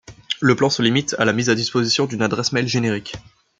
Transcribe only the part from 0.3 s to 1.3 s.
Le plan se limite à